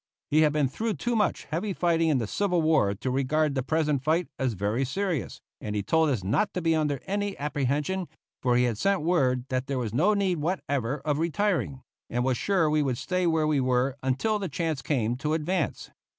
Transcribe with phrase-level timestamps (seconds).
[0.31, 3.61] He had been through too much heavy fighting in the Civil War to regard the
[3.61, 8.07] present fight as very serious, and he told us not to be under any apprehension,
[8.41, 12.35] for he had sent word that there was no need whatever of retiring, and was
[12.35, 15.91] sure we would stay where we were until the chance came to advance.